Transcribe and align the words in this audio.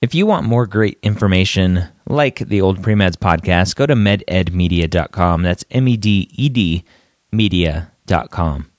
If 0.00 0.14
you 0.14 0.24
want 0.24 0.46
more 0.46 0.66
great 0.66 0.98
information 1.02 1.84
like 2.08 2.38
the 2.38 2.62
Old 2.62 2.80
Premeds 2.80 3.16
podcast, 3.16 3.76
go 3.76 3.84
to 3.84 3.94
mededmedia.com. 3.94 5.42
That's 5.42 5.62
M 5.70 5.86
E 5.88 5.98
D 5.98 6.30
E 6.32 6.48
D 6.48 6.84
media.com. 7.30 8.70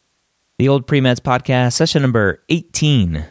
The 0.57 0.67
Old 0.67 0.87
Premeds 0.87 1.19
podcast, 1.19 1.73
session 1.73 2.01
number 2.01 2.43
18. 2.49 3.23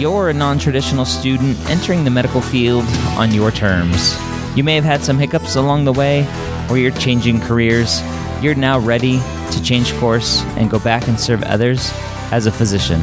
You're 0.00 0.28
a 0.28 0.32
non 0.32 0.60
traditional 0.60 1.04
student 1.04 1.58
entering 1.68 2.04
the 2.04 2.10
medical 2.10 2.40
field 2.40 2.84
on 3.18 3.34
your 3.34 3.50
terms. 3.50 4.16
You 4.56 4.62
may 4.62 4.76
have 4.76 4.84
had 4.84 5.02
some 5.02 5.18
hiccups 5.18 5.56
along 5.56 5.86
the 5.86 5.92
way, 5.92 6.24
or 6.70 6.78
you're 6.78 6.92
changing 6.92 7.40
careers. 7.40 8.00
You're 8.42 8.56
now 8.56 8.80
ready 8.80 9.20
to 9.52 9.62
change 9.62 9.94
course 9.98 10.42
and 10.56 10.68
go 10.68 10.80
back 10.80 11.06
and 11.06 11.18
serve 11.18 11.44
others 11.44 11.92
as 12.32 12.46
a 12.46 12.50
physician. 12.50 13.00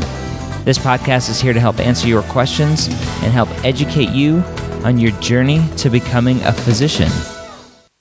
This 0.66 0.78
podcast 0.78 1.30
is 1.30 1.40
here 1.40 1.54
to 1.54 1.62
help 1.62 1.80
answer 1.80 2.10
your 2.10 2.24
questions 2.24 2.88
and 3.24 3.32
help 3.32 3.48
educate 3.64 4.10
you 4.10 4.44
on 4.84 4.98
your 4.98 5.12
journey 5.22 5.66
to 5.78 5.90
becoming 5.90 6.42
a 6.44 6.52
physician. 6.52 7.10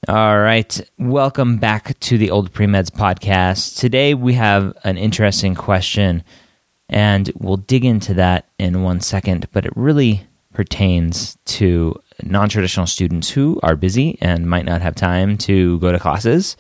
All 0.09 0.41
right, 0.41 0.81
welcome 0.99 1.59
back 1.59 1.97
to 2.01 2.19
the 2.19 2.29
Old 2.33 2.53
Premeds 2.53 2.91
podcast. 2.91 3.79
Today 3.79 4.15
we 4.15 4.35
have 4.35 4.77
an 4.83 4.99
interesting 4.99 5.55
question 5.55 6.25
and 6.89 7.31
we'll 7.37 7.59
dig 7.59 7.85
into 7.85 8.15
that 8.15 8.49
in 8.59 8.83
one 8.83 9.01
second, 9.01 9.47
but 9.53 9.65
it 9.65 9.73
really 9.77 10.27
pertains 10.55 11.39
to 11.45 11.95
non 12.21 12.49
traditional 12.49 12.89
students 12.89 13.31
who 13.31 13.61
are 13.63 13.77
busy 13.77 14.19
and 14.21 14.51
might 14.51 14.65
not 14.65 14.83
have 14.83 14.97
time 14.97 15.39
to 15.39 15.79
go 15.79 15.93
to 15.93 16.01
classes 16.01 16.57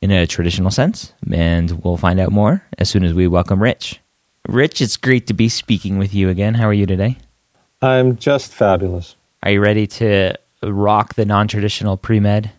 in 0.00 0.10
a 0.10 0.26
traditional 0.26 0.70
sense. 0.70 1.12
And 1.30 1.82
we'll 1.82 1.96
find 1.96 2.20
out 2.20 2.32
more 2.32 2.62
as 2.78 2.88
soon 2.88 3.04
as 3.04 3.14
we 3.14 3.26
welcome 3.26 3.62
Rich. 3.62 4.00
Rich, 4.46 4.80
it's 4.80 4.96
great 4.96 5.26
to 5.26 5.34
be 5.34 5.48
speaking 5.48 5.98
with 5.98 6.14
you 6.14 6.28
again. 6.28 6.54
How 6.54 6.66
are 6.68 6.72
you 6.74 6.86
today? 6.86 7.18
I'm 7.82 8.16
just 8.16 8.52
fabulous. 8.52 9.16
Are 9.42 9.50
you 9.50 9.60
ready 9.60 9.86
to 9.86 10.34
rock 10.62 11.14
the 11.14 11.24
non 11.24 11.48
traditional 11.48 11.96
pre 11.96 12.20
med? 12.20 12.50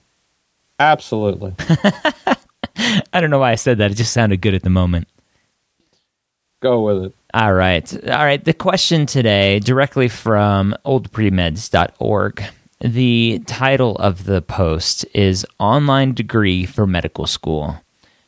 Absolutely. 0.80 1.55
I 3.11 3.19
don't 3.19 3.30
know 3.30 3.39
why 3.39 3.52
I 3.52 3.55
said 3.55 3.80
that. 3.80 3.92
It 3.92 3.95
just 3.95 4.14
sounded 4.14 4.42
good 4.42 4.53
at 4.53 4.64
the 4.64 4.69
moment. 4.69 5.08
Go 6.61 6.81
with 6.81 7.05
it. 7.05 7.14
All 7.33 7.53
right. 7.53 8.09
All 8.09 8.23
right. 8.25 8.44
The 8.44 8.53
question 8.53 9.05
today, 9.05 9.59
directly 9.59 10.08
from 10.08 10.75
oldpremeds.org. 10.86 12.44
The 12.81 13.41
title 13.45 13.97
of 13.97 14.23
the 14.23 14.41
post 14.41 15.05
is 15.13 15.45
Online 15.59 16.13
Degree 16.13 16.66
for 16.66 16.88
Medical 16.88 17.27
School. 17.27 17.81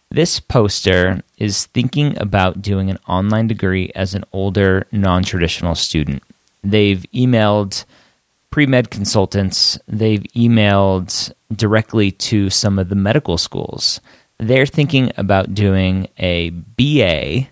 This 0.09 0.41
poster 0.41 1.21
is 1.37 1.67
thinking 1.67 2.19
about 2.19 2.61
doing 2.61 2.89
an 2.89 2.97
online 3.07 3.47
degree 3.47 3.93
as 3.95 4.13
an 4.13 4.25
older, 4.33 4.87
non 4.91 5.23
traditional 5.23 5.73
student. 5.73 6.21
They've 6.65 7.05
emailed 7.13 7.85
pre 8.49 8.65
med 8.65 8.91
consultants, 8.91 9.79
they've 9.87 10.23
emailed 10.35 11.31
directly 11.55 12.11
to 12.11 12.49
some 12.49 12.77
of 12.77 12.89
the 12.89 12.95
medical 12.95 13.37
schools. 13.37 14.01
They're 14.37 14.65
thinking 14.65 15.13
about 15.15 15.53
doing 15.53 16.09
a 16.19 16.49
BA 16.49 17.47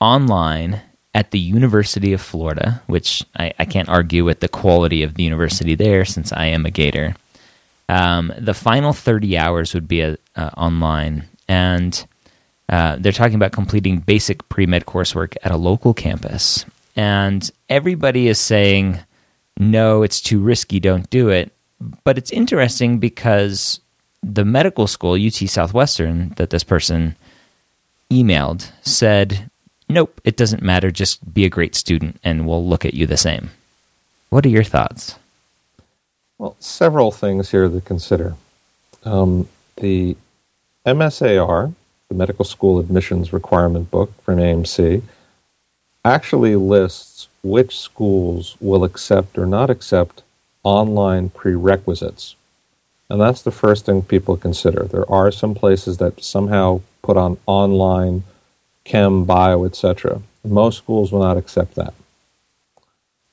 online 0.00 0.80
at 1.14 1.30
the 1.30 1.38
University 1.38 2.12
of 2.12 2.20
Florida, 2.20 2.82
which 2.86 3.24
I, 3.36 3.52
I, 3.58 3.64
can't 3.64 3.88
argue 3.88 4.24
with 4.24 4.40
the 4.40 4.48
quality 4.48 5.02
of 5.02 5.14
the 5.14 5.22
university 5.22 5.74
there 5.74 6.04
since 6.04 6.32
I 6.32 6.46
am 6.46 6.66
a 6.66 6.70
Gator. 6.70 7.16
Um, 7.88 8.32
the 8.38 8.54
final 8.54 8.92
30 8.92 9.38
hours 9.38 9.72
would 9.72 9.88
be 9.88 10.02
a, 10.02 10.18
uh, 10.36 10.50
online, 10.56 11.24
and 11.48 12.06
uh, 12.68 12.96
they're 12.98 13.12
talking 13.12 13.36
about 13.36 13.52
completing 13.52 14.00
basic 14.00 14.46
pre 14.48 14.66
med 14.66 14.84
coursework 14.84 15.36
at 15.42 15.50
a 15.50 15.56
local 15.56 15.94
campus. 15.94 16.66
And 16.94 17.50
everybody 17.68 18.28
is 18.28 18.38
saying, 18.38 18.98
no, 19.58 20.02
it's 20.02 20.20
too 20.20 20.40
risky, 20.40 20.78
don't 20.80 21.08
do 21.10 21.30
it. 21.30 21.52
But 22.04 22.18
it's 22.18 22.30
interesting 22.30 22.98
because 22.98 23.80
the 24.22 24.44
medical 24.44 24.86
school, 24.86 25.14
UT 25.14 25.34
Southwestern, 25.34 26.30
that 26.36 26.50
this 26.50 26.64
person 26.64 27.16
emailed, 28.10 28.70
said 28.82 29.50
nope, 29.88 30.20
it 30.24 30.36
doesn't 30.36 30.62
matter. 30.62 30.90
Just 30.90 31.32
be 31.32 31.44
a 31.44 31.50
great 31.50 31.74
student 31.74 32.18
and 32.22 32.46
we'll 32.46 32.66
look 32.66 32.84
at 32.84 32.94
you 32.94 33.06
the 33.06 33.16
same. 33.16 33.50
What 34.30 34.44
are 34.44 34.50
your 34.50 34.64
thoughts? 34.64 35.16
Well, 36.38 36.56
several 36.60 37.10
things 37.10 37.50
here 37.50 37.68
to 37.68 37.80
consider. 37.80 38.36
Um, 39.04 39.48
the 39.76 40.16
MSAR, 40.86 41.74
the 42.08 42.14
Medical 42.14 42.44
School 42.44 42.78
Admissions 42.78 43.32
Requirement 43.32 43.90
Book 43.90 44.12
from 44.22 44.36
AMC, 44.36 45.02
actually 46.04 46.56
lists 46.56 47.28
which 47.42 47.78
schools 47.78 48.56
will 48.60 48.84
accept 48.84 49.38
or 49.38 49.46
not 49.46 49.70
accept 49.70 50.22
online 50.62 51.30
prerequisites. 51.30 52.34
And 53.10 53.20
that's 53.20 53.42
the 53.42 53.50
first 53.50 53.86
thing 53.86 54.02
people 54.02 54.36
consider. 54.36 54.84
There 54.84 55.10
are 55.10 55.30
some 55.30 55.54
places 55.54 55.96
that 55.98 56.22
somehow 56.22 56.82
put 57.02 57.16
on 57.16 57.38
online 57.46 58.24
chem, 58.88 59.24
bio, 59.24 59.64
etc. 59.64 60.22
Most 60.44 60.78
schools 60.78 61.12
will 61.12 61.20
not 61.20 61.36
accept 61.36 61.74
that. 61.74 61.94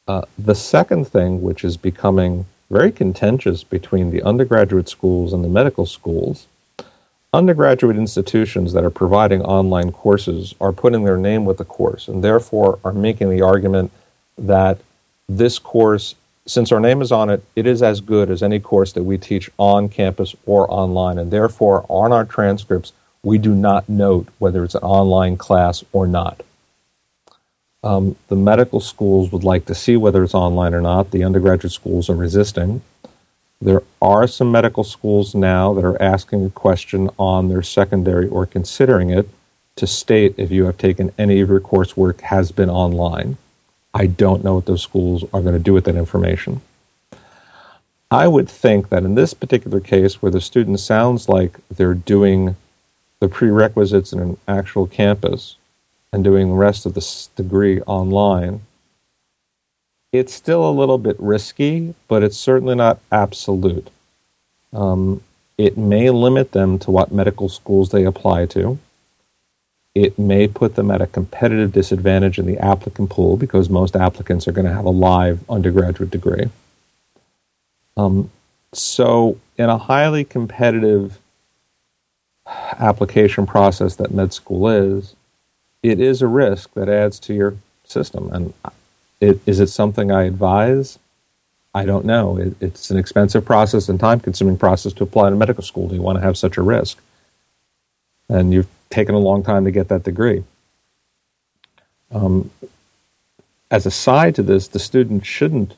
Uh, 0.07 0.21
the 0.38 0.53
second 0.53 1.07
thing, 1.07 1.41
which 1.41 1.63
is 1.63 1.77
becoming 1.77 2.45
very 2.69 2.91
contentious 2.91 3.63
between 3.63 4.11
the 4.11 4.21
undergraduate 4.21 4.89
schools 4.89 5.33
and 5.33 5.43
the 5.43 5.49
medical 5.49 5.85
schools, 5.85 6.47
undergraduate 7.33 7.97
institutions 7.97 8.73
that 8.73 8.83
are 8.83 8.89
providing 8.89 9.41
online 9.41 9.91
courses 9.91 10.53
are 10.59 10.71
putting 10.71 11.03
their 11.03 11.17
name 11.17 11.45
with 11.45 11.57
the 11.57 11.66
course 11.66 12.07
and 12.07 12.23
therefore 12.23 12.79
are 12.83 12.93
making 12.93 13.29
the 13.29 13.41
argument 13.41 13.91
that 14.37 14.77
this 15.27 15.57
course, 15.57 16.16
since 16.45 16.72
our 16.72 16.79
name 16.79 17.01
is 17.01 17.11
on 17.11 17.29
it, 17.29 17.43
it 17.55 17.66
is 17.66 17.81
as 17.81 17.99
good 18.01 18.29
as 18.29 18.43
any 18.43 18.59
course 18.59 18.93
that 18.93 19.03
we 19.03 19.17
teach 19.17 19.49
on 19.57 19.89
campus 19.89 20.35
or 20.45 20.72
online, 20.72 21.17
and 21.17 21.31
therefore 21.31 21.85
on 21.89 22.11
our 22.11 22.25
transcripts 22.25 22.93
we 23.25 23.40
do 23.40 23.56
not 23.56 23.90
note 23.90 24.28
whether 24.38 24.63
it's 24.63 24.75
an 24.75 24.84
online 24.84 25.36
class 25.36 25.84
or 25.91 26.06
not. 26.06 26.44
Um, 27.84 28.16
the 28.28 28.36
medical 28.36 28.80
schools 28.80 29.31
would 29.31 29.44
like 29.44 29.66
to 29.66 29.75
see 29.75 29.97
whether 29.97 30.24
it's 30.24 30.36
online 30.36 30.74
or 30.74 30.81
not. 30.81 31.12
The 31.12 31.24
undergraduate 31.24 31.74
schools 31.74 32.09
are 32.09 32.16
resisting. 32.16 32.84
There 33.59 33.81
are 34.02 34.28
some 34.28 34.52
medical 34.52 34.84
schools 34.84 35.34
now 35.34 35.74
that 35.74 35.84
are 35.84 36.02
asking 36.02 36.46
a 36.46 36.50
question 36.52 37.09
on 37.18 37.50
their 37.50 37.64
secondary 37.64 38.28
or 38.28 38.46
considering 38.46 39.09
it 39.09 39.28
to 39.75 39.88
state 39.88 40.35
if 40.38 40.52
you 40.52 40.66
have 40.66 40.78
taken 40.78 41.12
any 41.18 41.41
of 41.41 41.50
your 41.50 41.59
coursework 41.59 42.22
has 42.22 42.52
been 42.52 42.69
online. 42.69 43.38
I 43.94 44.06
don't 44.08 44.44
know 44.44 44.56
what 44.56 44.68
those 44.68 44.84
schools 44.84 45.24
are 45.34 45.41
going 45.41 45.53
to 45.53 45.59
do 45.59 45.74
with 45.74 45.85
that 45.85 45.96
information. 45.96 46.62
I 48.12 48.28
would 48.28 48.47
think 48.47 48.90
that 48.90 49.03
in 49.03 49.16
this 49.16 49.34
particular 49.34 49.80
case, 49.80 50.22
where 50.22 50.31
the 50.31 50.41
student 50.41 50.80
sounds 50.80 51.28
like 51.28 51.58
they're 51.69 51.96
doing 51.96 52.56
the 53.20 53.28
prerequisites 53.28 54.14
in 54.14 54.20
an 54.20 54.38
actual 54.48 54.88
campus 54.88 55.56
and 56.12 56.24
doing 56.24 56.50
the 56.50 56.56
rest 56.56 56.86
of 56.86 56.94
the 56.94 57.28
degree 57.36 57.81
online, 57.81 58.62
it's 60.12 60.34
still 60.34 60.68
a 60.68 60.72
little 60.72 60.98
bit 60.98 61.16
risky, 61.20 61.94
but 62.08 62.24
it's 62.24 62.38
certainly 62.38 62.76
not 62.76 63.00
absolute. 63.12 63.90
Um, 64.74 65.22
it 65.58 65.78
may 65.78 66.09
limit 66.09 66.52
them 66.52 66.80
to 66.80 66.92
what 66.92 67.12
medical 67.12 67.50
schools 67.50 67.90
they 67.90 68.06
apply 68.06 68.46
to. 68.48 68.78
It 69.94 70.20
may 70.20 70.47
put 70.47 70.76
them 70.76 70.92
at 70.92 71.02
a 71.02 71.08
competitive 71.08 71.72
disadvantage 71.72 72.38
in 72.38 72.46
the 72.46 72.58
applicant 72.58 73.09
pool 73.09 73.38
because 73.38 73.70
most 73.70 73.96
applicants 73.96 74.47
are 74.47 74.52
going 74.52 74.68
to 74.68 74.74
have 74.74 74.86
a 74.86 74.90
live 74.90 75.50
undergraduate 75.50 76.12
degree. 76.12 76.50
Um, 77.96 78.30
so, 78.74 79.38
in 79.58 79.70
a 79.70 79.78
highly 79.78 80.26
competitive 80.26 81.18
application 82.47 83.45
process 83.45 83.95
that 83.95 84.13
med 84.13 84.33
school 84.33 84.67
is, 84.67 85.16
it 85.81 85.99
is 85.99 86.22
a 86.22 86.28
risk 86.28 86.73
that 86.73 86.90
adds 86.90 87.20
to 87.20 87.34
your 87.34 87.55
system. 87.84 88.29
And 88.31 88.53
it, 89.20 89.40
is 89.46 89.59
it 89.59 89.67
something 89.67 90.11
I 90.11 90.23
advise? 90.23 90.99
I 91.73 91.85
don't 91.85 92.05
know. 92.05 92.37
It, 92.37 92.55
it's 92.61 92.90
an 92.90 92.97
expensive 92.97 93.46
process 93.46 93.90
and 93.90 93.99
time 93.99 94.20
consuming 94.20 94.58
process 94.58 94.93
to 94.93 95.03
apply 95.03 95.29
to 95.29 95.35
medical 95.35 95.64
school. 95.64 95.87
Do 95.87 95.96
you 95.96 96.02
want 96.02 96.17
to 96.17 96.23
have 96.23 96.37
such 96.37 96.58
a 96.58 96.61
risk? 96.61 97.02
And 98.29 98.53
you've 98.53 98.70
taken 98.90 99.14
a 99.14 99.20
long 99.20 99.43
time 99.43 99.66
to 99.66 99.72
get 99.72 99.90
that 99.90 100.03
degree. 100.03 100.43
Um, 102.11 102.49
as 103.70 103.85
a 103.85 103.91
side 103.91 104.35
to 104.35 104.43
this, 104.43 104.67
the 104.67 104.79
student 104.79 105.25
shouldn't 105.25 105.75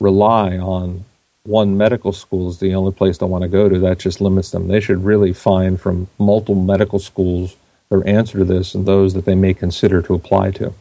rely 0.00 0.56
on 0.56 1.04
one 1.44 1.76
medical 1.76 2.12
school 2.12 2.48
is 2.48 2.58
the 2.58 2.74
only 2.74 2.92
place 2.92 3.18
they 3.18 3.26
want 3.26 3.42
to 3.42 3.48
go 3.48 3.68
to, 3.68 3.78
that 3.78 3.98
just 3.98 4.20
limits 4.20 4.50
them. 4.50 4.68
They 4.68 4.80
should 4.80 5.04
really 5.04 5.32
find 5.32 5.80
from 5.80 6.08
multiple 6.18 6.54
medical 6.54 6.98
schools 6.98 7.56
their 7.90 8.06
answer 8.08 8.38
to 8.38 8.44
this 8.44 8.74
and 8.74 8.86
those 8.86 9.14
that 9.14 9.24
they 9.26 9.34
may 9.34 9.54
consider 9.54 10.00
to 10.02 10.14
apply 10.14 10.52
to. 10.52 10.74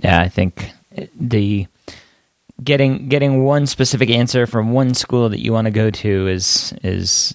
Yeah, 0.00 0.20
I 0.20 0.28
think 0.28 0.70
the 1.18 1.66
getting 2.62 3.08
getting 3.08 3.44
one 3.44 3.66
specific 3.66 4.10
answer 4.10 4.46
from 4.46 4.72
one 4.72 4.94
school 4.94 5.28
that 5.28 5.40
you 5.40 5.52
want 5.52 5.66
to 5.66 5.70
go 5.70 5.90
to 5.90 6.28
is 6.28 6.72
is 6.82 7.34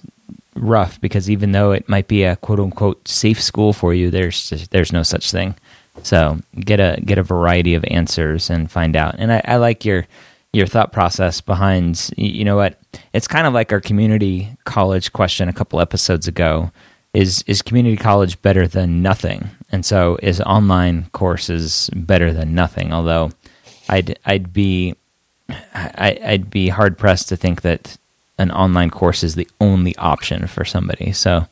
rough 0.54 1.00
because 1.00 1.30
even 1.30 1.52
though 1.52 1.72
it 1.72 1.88
might 1.88 2.08
be 2.08 2.24
a 2.24 2.36
quote 2.36 2.60
unquote 2.60 3.06
safe 3.06 3.40
school 3.40 3.72
for 3.72 3.94
you, 3.94 4.10
there's 4.10 4.50
there's 4.70 4.92
no 4.92 5.02
such 5.02 5.30
thing. 5.30 5.54
So 6.02 6.38
get 6.58 6.80
a 6.80 7.00
get 7.04 7.18
a 7.18 7.22
variety 7.22 7.74
of 7.74 7.84
answers 7.88 8.50
and 8.50 8.70
find 8.70 8.96
out. 8.96 9.16
And 9.18 9.32
I, 9.32 9.42
I 9.44 9.56
like 9.56 9.84
your 9.84 10.06
your 10.52 10.66
thought 10.66 10.92
process 10.92 11.40
behind 11.40 12.10
you 12.16 12.44
know 12.44 12.56
what? 12.56 12.78
It's 13.12 13.28
kind 13.28 13.46
of 13.46 13.52
like 13.52 13.72
our 13.72 13.80
community 13.80 14.56
college 14.64 15.12
question 15.12 15.48
a 15.48 15.52
couple 15.52 15.80
episodes 15.80 16.26
ago. 16.26 16.70
Is 17.14 17.42
is 17.46 17.62
community 17.62 17.96
college 17.96 18.40
better 18.42 18.66
than 18.66 19.02
nothing? 19.02 19.50
And 19.70 19.84
so 19.84 20.18
is 20.22 20.40
online 20.42 21.08
courses 21.12 21.90
better 21.94 22.32
than 22.32 22.54
nothing? 22.54 22.92
Although 22.92 23.30
i'd 23.90 24.18
i'd 24.26 24.52
be 24.52 24.94
I, 25.74 26.18
i'd 26.26 26.50
be 26.50 26.68
hard 26.68 26.98
pressed 26.98 27.28
to 27.30 27.36
think 27.36 27.62
that 27.62 27.96
an 28.38 28.50
online 28.50 28.90
course 28.90 29.22
is 29.24 29.34
the 29.34 29.48
only 29.60 29.96
option 29.96 30.46
for 30.46 30.64
somebody. 30.64 31.12
So 31.12 31.46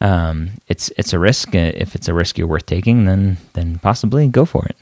um, 0.00 0.50
it's 0.68 0.90
it's 0.96 1.12
a 1.12 1.18
risk. 1.18 1.54
If 1.54 1.94
it's 1.94 2.08
a 2.08 2.14
risk 2.14 2.38
you're 2.38 2.46
worth 2.46 2.66
taking 2.66 3.04
then 3.04 3.36
then 3.52 3.78
possibly 3.78 4.28
go 4.28 4.44
for 4.44 4.64
it 4.66 4.76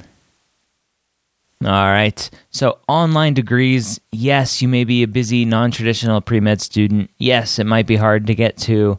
all 1.65 1.71
right. 1.71 2.31
So, 2.51 2.79
online 2.89 3.35
degrees, 3.35 4.01
yes, 4.13 4.63
you 4.63 4.69
may 4.69 4.85
be 4.85 5.03
a 5.03 5.09
busy 5.09 5.45
non 5.45 5.71
traditional 5.71 6.21
pre 6.23 6.41
med 6.41 6.61
student. 6.61 7.11
Yes, 7.19 7.59
it 7.59 7.67
might 7.67 7.87
be 7.87 7.97
hard 7.97 8.27
to 8.29 8.35
get 8.35 8.57
to 8.59 8.99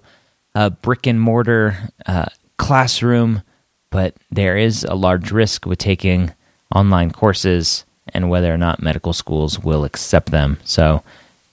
a 0.54 0.70
brick 0.70 1.08
and 1.08 1.20
mortar 1.20 1.76
uh, 2.06 2.26
classroom, 2.58 3.42
but 3.90 4.16
there 4.30 4.58
is 4.58 4.84
a 4.84 4.94
large 4.94 5.32
risk 5.32 5.66
with 5.66 5.80
taking 5.80 6.32
online 6.76 7.12
courses 7.12 7.84
and 8.14 8.30
whether 8.30 8.54
or 8.54 8.58
not 8.58 8.82
medical 8.82 9.14
schools 9.14 9.58
will 9.58 9.84
accept 9.84 10.30
them. 10.30 10.60
So, 10.64 11.04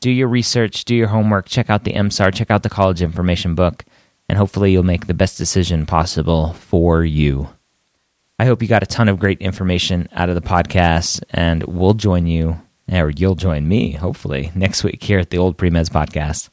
do 0.00 0.10
your 0.10 0.28
research, 0.28 0.84
do 0.84 0.94
your 0.94 1.08
homework, 1.08 1.46
check 1.46 1.70
out 1.70 1.84
the 1.84 1.94
MSAR, 1.94 2.34
check 2.34 2.50
out 2.50 2.62
the 2.62 2.68
college 2.70 3.00
information 3.00 3.54
book, 3.54 3.84
and 4.28 4.36
hopefully 4.36 4.72
you'll 4.72 4.82
make 4.82 5.06
the 5.06 5.14
best 5.14 5.38
decision 5.38 5.86
possible 5.86 6.52
for 6.52 7.02
you. 7.02 7.48
I 8.38 8.44
hope 8.44 8.62
you 8.62 8.68
got 8.68 8.84
a 8.84 8.86
ton 8.86 9.08
of 9.08 9.18
great 9.18 9.40
information 9.40 10.08
out 10.12 10.28
of 10.28 10.36
the 10.36 10.40
podcast, 10.40 11.22
and 11.30 11.64
we'll 11.64 11.94
join 11.94 12.26
you, 12.26 12.60
or 12.90 13.10
you'll 13.10 13.34
join 13.34 13.66
me, 13.66 13.92
hopefully, 13.92 14.52
next 14.54 14.84
week 14.84 15.02
here 15.02 15.18
at 15.18 15.30
the 15.30 15.38
Old 15.38 15.58
Premeds 15.58 15.90
Podcast. 15.90 16.48